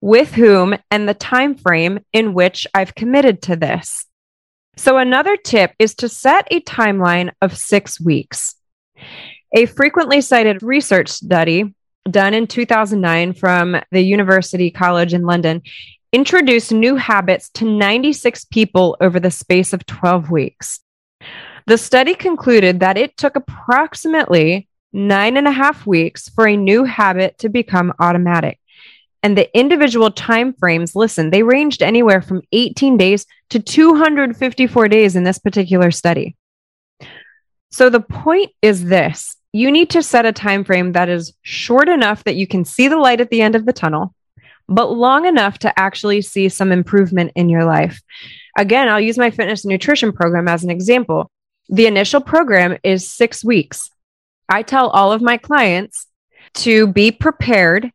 with 0.00 0.32
whom, 0.34 0.76
and 0.90 1.08
the 1.08 1.14
time 1.14 1.56
frame 1.56 1.98
in 2.12 2.32
which 2.32 2.64
I've 2.74 2.94
committed 2.94 3.42
to 3.42 3.56
this. 3.56 4.06
So, 4.76 4.98
another 4.98 5.36
tip 5.36 5.72
is 5.80 5.96
to 5.96 6.08
set 6.08 6.46
a 6.52 6.60
timeline 6.60 7.32
of 7.42 7.56
six 7.56 8.00
weeks. 8.00 8.54
A 9.52 9.66
frequently 9.66 10.20
cited 10.20 10.62
research 10.62 11.08
study 11.08 11.74
done 12.08 12.34
in 12.34 12.46
2009 12.46 13.32
from 13.34 13.80
the 13.90 14.00
University 14.00 14.70
College 14.70 15.12
in 15.12 15.22
London 15.22 15.62
introduced 16.12 16.72
new 16.72 16.96
habits 16.96 17.48
to 17.50 17.64
96 17.64 18.44
people 18.46 18.96
over 19.00 19.18
the 19.18 19.30
space 19.30 19.72
of 19.72 19.86
12 19.86 20.30
weeks. 20.30 20.80
The 21.66 21.78
study 21.78 22.14
concluded 22.14 22.80
that 22.80 22.98
it 22.98 23.16
took 23.16 23.36
approximately 23.36 24.68
nine 24.92 25.36
and 25.36 25.48
a 25.48 25.52
half 25.52 25.86
weeks 25.86 26.28
for 26.28 26.46
a 26.46 26.56
new 26.56 26.84
habit 26.84 27.38
to 27.38 27.48
become 27.48 27.92
automatic 27.98 28.58
and 29.22 29.38
the 29.38 29.56
individual 29.56 30.10
time 30.10 30.52
frames 30.52 30.94
listen 30.94 31.30
they 31.30 31.42
ranged 31.42 31.82
anywhere 31.82 32.20
from 32.20 32.42
18 32.52 32.96
days 32.96 33.24
to 33.48 33.58
254 33.58 34.88
days 34.88 35.16
in 35.16 35.24
this 35.24 35.38
particular 35.38 35.90
study 35.90 36.36
so 37.70 37.88
the 37.88 38.00
point 38.00 38.50
is 38.60 38.84
this 38.84 39.36
you 39.52 39.70
need 39.70 39.90
to 39.90 40.02
set 40.02 40.26
a 40.26 40.32
time 40.32 40.64
frame 40.64 40.92
that 40.92 41.08
is 41.08 41.32
short 41.42 41.88
enough 41.88 42.24
that 42.24 42.36
you 42.36 42.46
can 42.46 42.64
see 42.64 42.88
the 42.88 42.96
light 42.96 43.20
at 43.20 43.30
the 43.30 43.40
end 43.40 43.54
of 43.54 43.64
the 43.64 43.72
tunnel 43.72 44.14
but 44.68 44.92
long 44.92 45.26
enough 45.26 45.58
to 45.60 45.78
actually 45.78 46.22
see 46.22 46.48
some 46.48 46.72
improvement 46.72 47.32
in 47.34 47.48
your 47.48 47.64
life. 47.64 48.00
Again 48.56 48.88
i'll 48.88 49.00
use 49.00 49.18
my 49.18 49.30
fitness 49.30 49.64
and 49.64 49.70
nutrition 49.72 50.12
program 50.12 50.48
as 50.48 50.64
an 50.64 50.70
example. 50.70 51.30
The 51.68 51.86
initial 51.86 52.20
program 52.20 52.78
is 52.82 53.08
6 53.10 53.44
weeks. 53.44 53.90
I 54.48 54.62
tell 54.62 54.90
all 54.90 55.12
of 55.12 55.22
my 55.22 55.36
clients 55.36 56.06
to 56.54 56.86
be 56.86 57.12
prepared 57.12 57.90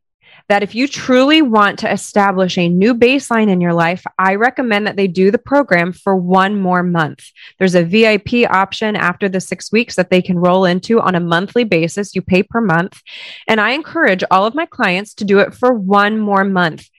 that 0.50 0.64
if 0.64 0.74
you 0.74 0.88
truly 0.88 1.42
want 1.42 1.80
to 1.80 1.92
establish 1.92 2.58
a 2.58 2.70
new 2.70 2.96
baseline 2.96 3.50
in 3.50 3.60
your 3.60 3.74
life, 3.74 4.06
I 4.18 4.36
recommend 4.36 4.88
that 4.88 4.96
they 4.96 5.08
do 5.08 5.30
the 5.30 5.38
program 5.38 5.92
for 5.92 6.16
one 6.16 6.60
more 6.60 6.84
month. 6.84 7.26
There's 7.60 7.76
a 7.76 7.84
VIP 7.84 8.50
option 8.50 8.96
after 8.96 9.28
the 9.28 9.42
six 9.42 9.72
weeks 9.72 9.96
that 9.96 10.10
they 10.10 10.22
can 10.22 10.40
roll 10.40 10.64
into 10.64 11.02
on 11.02 11.16
a 11.16 11.20
monthly 11.20 11.66
basis. 11.66 12.16
You 12.16 12.22
pay 12.22 12.44
per 12.44 12.62
month. 12.62 13.02
And 13.48 13.60
I 13.60 13.72
encourage 13.72 14.24
all 14.32 14.46
of 14.46 14.56
my 14.56 14.66
clients 14.66 15.14
to 15.16 15.26
do 15.26 15.40
it 15.40 15.54
for 15.54 15.74
one 15.74 16.18
more 16.18 16.46
month, 16.46 16.90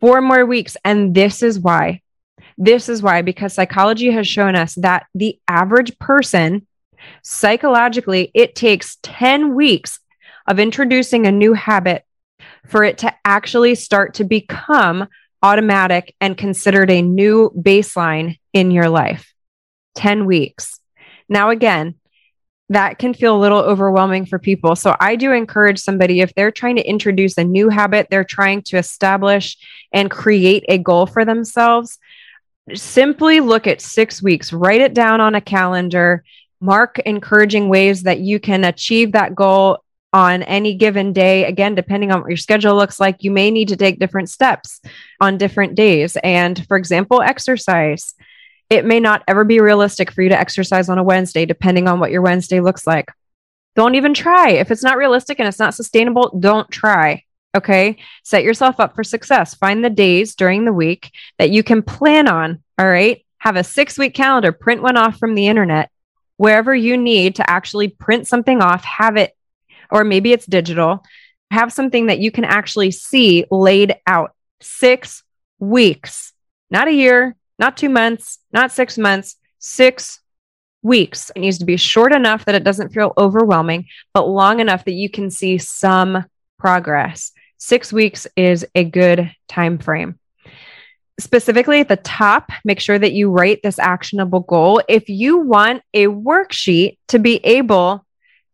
four 0.00 0.20
more 0.20 0.44
weeks. 0.44 0.76
And 0.84 1.14
this 1.14 1.42
is 1.42 1.60
why. 1.60 2.02
This 2.58 2.88
is 2.88 3.02
why, 3.02 3.22
because 3.22 3.54
psychology 3.54 4.10
has 4.10 4.26
shown 4.26 4.56
us 4.56 4.74
that 4.74 5.06
the 5.14 5.38
average 5.46 5.98
person, 5.98 6.66
psychologically, 7.22 8.30
it 8.34 8.54
takes 8.54 8.98
10 9.02 9.54
weeks 9.54 10.00
of 10.46 10.58
introducing 10.58 11.26
a 11.26 11.32
new 11.32 11.54
habit 11.54 12.04
for 12.66 12.84
it 12.84 12.98
to 12.98 13.14
actually 13.24 13.74
start 13.74 14.14
to 14.14 14.24
become 14.24 15.08
automatic 15.42 16.14
and 16.20 16.36
considered 16.36 16.90
a 16.90 17.02
new 17.02 17.50
baseline 17.56 18.38
in 18.52 18.70
your 18.70 18.88
life. 18.88 19.32
10 19.96 20.26
weeks. 20.26 20.80
Now, 21.28 21.50
again, 21.50 21.94
that 22.68 22.98
can 22.98 23.14
feel 23.14 23.36
a 23.36 23.40
little 23.40 23.58
overwhelming 23.58 24.26
for 24.26 24.38
people. 24.38 24.76
So, 24.76 24.94
I 25.00 25.16
do 25.16 25.32
encourage 25.32 25.80
somebody 25.80 26.20
if 26.20 26.32
they're 26.34 26.52
trying 26.52 26.76
to 26.76 26.88
introduce 26.88 27.36
a 27.36 27.44
new 27.44 27.68
habit, 27.68 28.08
they're 28.10 28.24
trying 28.24 28.62
to 28.62 28.78
establish 28.78 29.56
and 29.92 30.10
create 30.10 30.64
a 30.68 30.78
goal 30.78 31.06
for 31.06 31.24
themselves. 31.24 31.98
Simply 32.74 33.40
look 33.40 33.66
at 33.66 33.80
six 33.80 34.22
weeks, 34.22 34.52
write 34.52 34.80
it 34.80 34.94
down 34.94 35.20
on 35.20 35.34
a 35.34 35.40
calendar, 35.40 36.22
mark 36.60 37.00
encouraging 37.00 37.68
ways 37.68 38.04
that 38.04 38.20
you 38.20 38.38
can 38.38 38.64
achieve 38.64 39.12
that 39.12 39.34
goal 39.34 39.82
on 40.12 40.42
any 40.42 40.74
given 40.74 41.12
day. 41.12 41.44
Again, 41.44 41.74
depending 41.74 42.10
on 42.10 42.20
what 42.20 42.30
your 42.30 42.36
schedule 42.36 42.74
looks 42.74 42.98
like, 42.98 43.22
you 43.22 43.30
may 43.30 43.50
need 43.50 43.68
to 43.68 43.76
take 43.76 43.98
different 43.98 44.30
steps 44.30 44.80
on 45.20 45.38
different 45.38 45.74
days. 45.74 46.16
And 46.22 46.66
for 46.66 46.76
example, 46.76 47.22
exercise. 47.22 48.14
It 48.68 48.84
may 48.84 49.00
not 49.00 49.24
ever 49.26 49.44
be 49.44 49.60
realistic 49.60 50.12
for 50.12 50.22
you 50.22 50.28
to 50.28 50.38
exercise 50.38 50.88
on 50.88 50.98
a 50.98 51.02
Wednesday, 51.02 51.44
depending 51.44 51.88
on 51.88 51.98
what 51.98 52.12
your 52.12 52.22
Wednesday 52.22 52.60
looks 52.60 52.86
like. 52.86 53.10
Don't 53.74 53.94
even 53.96 54.14
try. 54.14 54.50
If 54.50 54.70
it's 54.70 54.82
not 54.82 54.96
realistic 54.96 55.38
and 55.38 55.48
it's 55.48 55.58
not 55.58 55.74
sustainable, 55.74 56.36
don't 56.38 56.70
try. 56.70 57.24
Okay. 57.56 57.96
Set 58.22 58.44
yourself 58.44 58.78
up 58.78 58.94
for 58.94 59.02
success. 59.02 59.54
Find 59.54 59.84
the 59.84 59.90
days 59.90 60.34
during 60.34 60.64
the 60.64 60.72
week 60.72 61.10
that 61.38 61.50
you 61.50 61.62
can 61.62 61.82
plan 61.82 62.28
on. 62.28 62.62
All 62.78 62.88
right. 62.88 63.24
Have 63.38 63.56
a 63.56 63.64
six 63.64 63.98
week 63.98 64.14
calendar, 64.14 64.52
print 64.52 64.82
one 64.82 64.96
off 64.96 65.18
from 65.18 65.34
the 65.34 65.48
internet. 65.48 65.90
Wherever 66.36 66.74
you 66.74 66.96
need 66.96 67.36
to 67.36 67.50
actually 67.50 67.88
print 67.88 68.26
something 68.26 68.62
off, 68.62 68.84
have 68.84 69.16
it, 69.16 69.34
or 69.90 70.04
maybe 70.04 70.32
it's 70.32 70.46
digital, 70.46 71.04
have 71.50 71.72
something 71.72 72.06
that 72.06 72.20
you 72.20 72.30
can 72.30 72.44
actually 72.44 72.90
see 72.90 73.44
laid 73.50 73.94
out. 74.06 74.34
Six 74.60 75.22
weeks, 75.58 76.32
not 76.70 76.88
a 76.88 76.92
year, 76.92 77.34
not 77.58 77.76
two 77.76 77.88
months, 77.88 78.38
not 78.52 78.72
six 78.72 78.98
months, 78.98 79.36
six 79.58 80.20
weeks. 80.82 81.30
It 81.34 81.40
needs 81.40 81.58
to 81.58 81.64
be 81.64 81.76
short 81.76 82.12
enough 82.12 82.44
that 82.44 82.54
it 82.54 82.64
doesn't 82.64 82.92
feel 82.92 83.12
overwhelming, 83.16 83.86
but 84.14 84.28
long 84.28 84.60
enough 84.60 84.84
that 84.84 84.92
you 84.92 85.10
can 85.10 85.30
see 85.30 85.58
some 85.58 86.24
progress. 86.58 87.32
Six 87.58 87.92
weeks 87.92 88.26
is 88.36 88.66
a 88.74 88.84
good 88.84 89.30
time 89.48 89.78
frame. 89.78 90.18
Specifically 91.18 91.80
at 91.80 91.88
the 91.88 91.96
top, 91.96 92.50
make 92.64 92.80
sure 92.80 92.98
that 92.98 93.12
you 93.12 93.30
write 93.30 93.62
this 93.62 93.78
actionable 93.78 94.40
goal. 94.40 94.80
If 94.88 95.10
you 95.10 95.38
want 95.38 95.82
a 95.92 96.06
worksheet 96.06 96.96
to 97.08 97.18
be 97.18 97.36
able 97.44 98.06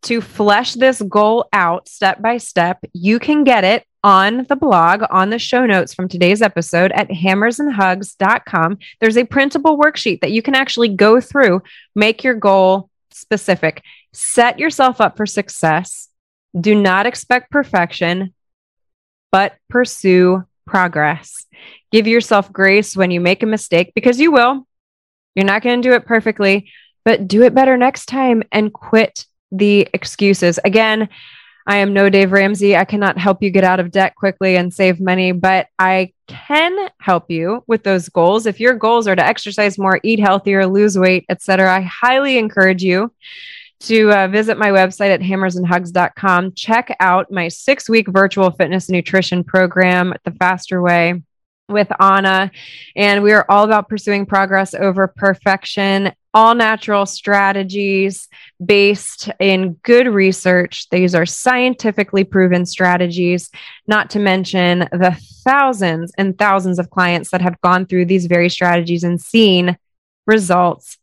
to 0.03 0.21
flesh 0.21 0.73
this 0.73 1.01
goal 1.01 1.47
out 1.53 1.87
step 1.87 2.21
by 2.21 2.37
step, 2.37 2.79
you 2.93 3.19
can 3.19 3.43
get 3.43 3.63
it 3.63 3.85
on 4.03 4.45
the 4.47 4.55
blog, 4.55 5.03
on 5.09 5.29
the 5.29 5.39
show 5.39 5.65
notes 5.65 5.93
from 5.93 6.07
today's 6.07 6.41
episode 6.41 6.91
at 6.93 7.09
hammersandhugs.com. 7.09 8.77
There's 8.99 9.17
a 9.17 9.25
printable 9.25 9.77
worksheet 9.77 10.21
that 10.21 10.31
you 10.31 10.41
can 10.41 10.55
actually 10.55 10.89
go 10.89 11.19
through, 11.19 11.61
make 11.95 12.23
your 12.23 12.35
goal 12.35 12.89
specific, 13.11 13.83
set 14.13 14.59
yourself 14.59 15.01
up 15.01 15.17
for 15.17 15.25
success. 15.25 16.09
Do 16.59 16.73
not 16.73 17.05
expect 17.05 17.51
perfection, 17.51 18.33
but 19.31 19.55
pursue 19.69 20.45
progress. 20.65 21.45
Give 21.91 22.07
yourself 22.07 22.51
grace 22.51 22.95
when 22.95 23.11
you 23.11 23.19
make 23.19 23.43
a 23.43 23.47
mistake 23.47 23.93
because 23.93 24.19
you 24.19 24.31
will. 24.31 24.67
You're 25.35 25.45
not 25.45 25.61
going 25.61 25.81
to 25.81 25.87
do 25.87 25.95
it 25.95 26.05
perfectly, 26.05 26.71
but 27.03 27.27
do 27.27 27.43
it 27.43 27.53
better 27.53 27.77
next 27.77 28.05
time 28.05 28.43
and 28.51 28.73
quit 28.73 29.25
the 29.51 29.87
excuses. 29.93 30.59
Again, 30.63 31.09
I 31.65 31.77
am 31.77 31.91
no 31.91 32.09
Dave 32.09 32.31
Ramsey. 32.31 32.77
I 32.77 32.85
cannot 32.85 33.17
help 33.17 33.43
you 33.43 33.49
get 33.49 33.65
out 33.65 33.81
of 33.81 33.91
debt 33.91 34.15
quickly 34.15 34.55
and 34.55 34.73
save 34.73 35.01
money, 35.01 35.33
but 35.33 35.67
I 35.77 36.13
can 36.27 36.89
help 36.99 37.29
you 37.29 37.63
with 37.67 37.83
those 37.83 38.07
goals. 38.07 38.45
If 38.45 38.61
your 38.61 38.73
goals 38.73 39.05
are 39.05 39.15
to 39.15 39.25
exercise 39.25 39.77
more, 39.77 39.99
eat 40.01 40.19
healthier, 40.19 40.65
lose 40.65 40.97
weight, 40.97 41.25
etc., 41.27 41.75
I 41.75 41.81
highly 41.81 42.37
encourage 42.37 42.83
you 42.83 43.11
to 43.81 44.11
uh, 44.11 44.27
visit 44.29 44.57
my 44.57 44.69
website 44.69 45.13
at 45.13 45.19
hammersandhugs.com. 45.19 46.53
Check 46.53 46.95
out 47.01 47.31
my 47.31 47.49
six 47.49 47.89
week 47.89 48.07
virtual 48.07 48.49
fitness 48.51 48.87
and 48.87 48.95
nutrition 48.95 49.43
program, 49.43 50.13
The 50.23 50.31
Faster 50.31 50.81
Way 50.81 51.21
with 51.69 51.89
Ahna. 51.99 52.51
And 52.95 53.23
we 53.23 53.33
are 53.33 53.45
all 53.49 53.65
about 53.65 53.89
pursuing 53.89 54.25
progress 54.25 54.73
over 54.73 55.07
perfection 55.07 56.13
all 56.37 56.53
natural 56.53 57.07
strategies 57.07 58.27
based 58.63 59.27
in 59.39 59.73
good 59.81 60.05
research. 60.05 60.87
These 60.91 61.15
are 61.15 61.25
scientifically 61.25 62.23
proven 62.23 62.67
strategies, 62.67 63.49
not 63.87 64.11
to 64.11 64.19
mention 64.19 64.87
the 64.91 65.19
thousands 65.43 66.11
and 66.15 66.37
thousands 66.37 66.77
of 66.77 66.91
clients 66.91 67.31
that 67.31 67.41
have 67.41 67.59
gone 67.61 67.87
through 67.87 68.05
these 68.05 68.27
very 68.27 68.49
strategies 68.49 69.03
and 69.03 69.19
seen 69.19 69.77
results 70.27 70.99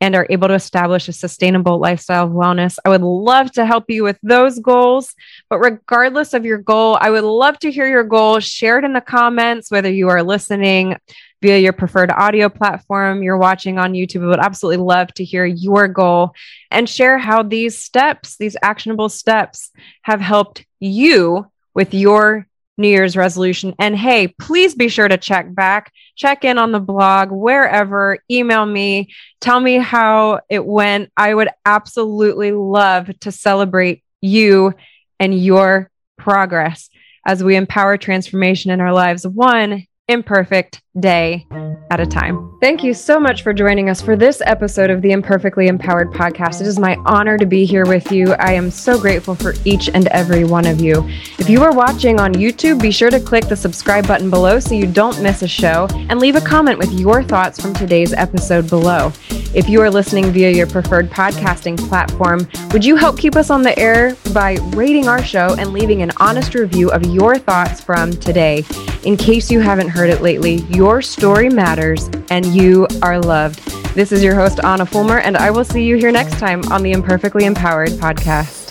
and 0.00 0.14
are 0.14 0.26
able 0.30 0.48
to 0.48 0.54
establish 0.54 1.08
a 1.08 1.12
sustainable 1.12 1.78
lifestyle 1.78 2.26
of 2.26 2.32
wellness. 2.32 2.78
I 2.84 2.88
would 2.88 3.02
love 3.02 3.50
to 3.52 3.66
help 3.66 3.84
you 3.88 4.04
with 4.04 4.18
those 4.22 4.58
goals. 4.60 5.14
But 5.50 5.58
regardless 5.58 6.34
of 6.34 6.44
your 6.44 6.58
goal, 6.58 6.96
I 7.00 7.10
would 7.10 7.24
love 7.24 7.58
to 7.60 7.70
hear 7.70 7.88
your 7.88 8.04
goal. 8.04 8.40
Share 8.40 8.78
it 8.78 8.84
in 8.84 8.92
the 8.92 9.00
comments, 9.00 9.70
whether 9.70 9.90
you 9.90 10.08
are 10.08 10.22
listening 10.22 10.96
via 11.40 11.58
your 11.58 11.72
preferred 11.72 12.10
audio 12.10 12.48
platform 12.48 13.22
you're 13.22 13.38
watching 13.38 13.78
on 13.78 13.92
YouTube. 13.92 14.24
I 14.24 14.28
would 14.28 14.40
absolutely 14.40 14.84
love 14.84 15.12
to 15.14 15.24
hear 15.24 15.44
your 15.44 15.88
goal 15.88 16.32
and 16.70 16.88
share 16.88 17.18
how 17.18 17.42
these 17.42 17.78
steps, 17.78 18.36
these 18.36 18.56
actionable 18.62 19.08
steps, 19.08 19.70
have 20.02 20.20
helped 20.20 20.64
you 20.80 21.50
with 21.74 21.94
your 21.94 22.46
New 22.78 22.88
Year's 22.88 23.16
resolution. 23.16 23.74
And 23.78 23.96
hey, 23.96 24.28
please 24.28 24.74
be 24.74 24.88
sure 24.88 25.08
to 25.08 25.18
check 25.18 25.52
back, 25.54 25.92
check 26.16 26.44
in 26.44 26.56
on 26.56 26.72
the 26.72 26.80
blog, 26.80 27.30
wherever, 27.30 28.18
email 28.30 28.64
me, 28.64 29.12
tell 29.40 29.60
me 29.60 29.76
how 29.76 30.40
it 30.48 30.64
went. 30.64 31.10
I 31.16 31.34
would 31.34 31.48
absolutely 31.66 32.52
love 32.52 33.10
to 33.20 33.32
celebrate 33.32 34.02
you 34.20 34.74
and 35.20 35.38
your 35.38 35.90
progress 36.16 36.88
as 37.26 37.44
we 37.44 37.56
empower 37.56 37.96
transformation 37.96 38.70
in 38.70 38.80
our 38.80 38.92
lives, 38.92 39.26
one 39.26 39.84
imperfect 40.08 40.80
day 41.00 41.46
at 41.90 42.00
a 42.00 42.06
time. 42.06 42.48
Thank 42.60 42.82
you 42.82 42.92
so 42.92 43.20
much 43.20 43.42
for 43.42 43.52
joining 43.52 43.88
us 43.88 44.02
for 44.02 44.16
this 44.16 44.42
episode 44.44 44.90
of 44.90 45.00
the 45.00 45.12
Imperfectly 45.12 45.68
Empowered 45.68 46.10
podcast. 46.10 46.60
It 46.60 46.66
is 46.66 46.78
my 46.78 46.96
honor 47.06 47.38
to 47.38 47.46
be 47.46 47.64
here 47.64 47.86
with 47.86 48.10
you. 48.10 48.34
I 48.34 48.52
am 48.52 48.70
so 48.70 48.98
grateful 49.00 49.34
for 49.34 49.54
each 49.64 49.88
and 49.88 50.08
every 50.08 50.44
one 50.44 50.66
of 50.66 50.80
you. 50.80 51.08
If 51.38 51.48
you 51.48 51.62
are 51.62 51.72
watching 51.72 52.18
on 52.20 52.34
YouTube, 52.34 52.82
be 52.82 52.90
sure 52.90 53.10
to 53.10 53.20
click 53.20 53.46
the 53.46 53.56
subscribe 53.56 54.06
button 54.06 54.28
below 54.28 54.58
so 54.58 54.74
you 54.74 54.86
don't 54.86 55.22
miss 55.22 55.42
a 55.42 55.48
show 55.48 55.86
and 55.92 56.18
leave 56.18 56.36
a 56.36 56.40
comment 56.40 56.78
with 56.78 56.92
your 56.92 57.22
thoughts 57.22 57.60
from 57.60 57.74
today's 57.74 58.12
episode 58.12 58.68
below. 58.68 59.12
If 59.54 59.68
you 59.68 59.80
are 59.80 59.90
listening 59.90 60.30
via 60.30 60.50
your 60.50 60.66
preferred 60.66 61.10
podcasting 61.10 61.78
platform, 61.88 62.46
would 62.72 62.84
you 62.84 62.96
help 62.96 63.18
keep 63.18 63.34
us 63.34 63.48
on 63.48 63.62
the 63.62 63.78
air 63.78 64.14
by 64.34 64.58
rating 64.74 65.08
our 65.08 65.22
show 65.22 65.54
and 65.58 65.72
leaving 65.72 66.02
an 66.02 66.10
honest 66.18 66.54
review 66.54 66.90
of 66.90 67.06
your 67.06 67.38
thoughts 67.38 67.80
from 67.80 68.10
today? 68.10 68.64
In 69.04 69.16
case 69.16 69.50
you 69.50 69.60
haven't 69.60 69.88
heard 69.88 70.10
it 70.10 70.20
lately, 70.20 70.56
your 70.88 71.02
story 71.02 71.50
matters 71.50 72.08
and 72.30 72.46
you 72.46 72.86
are 73.02 73.20
loved. 73.20 73.58
This 73.94 74.10
is 74.10 74.24
your 74.24 74.34
host, 74.34 74.56
Ahna 74.56 74.88
Fulmer, 74.88 75.18
and 75.18 75.36
I 75.36 75.50
will 75.50 75.62
see 75.62 75.84
you 75.84 75.96
here 75.98 76.10
next 76.10 76.38
time 76.38 76.62
on 76.72 76.82
the 76.82 76.92
Imperfectly 76.92 77.44
Empowered 77.44 77.90
podcast. 77.90 78.67